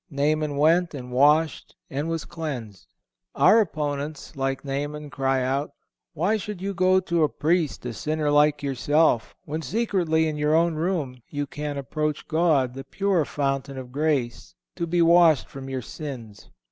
[0.09, 2.87] Naaman went and washed and was cleansed.
[3.35, 5.73] Our opponents, like Naaman, cry out:
[6.13, 10.55] "Why should you go to a Priest, a sinner like yourself, when secretly, in your
[10.55, 15.69] own room, you can approach God, the pure fountain of grace, to be washed from
[15.69, 16.49] your sins?"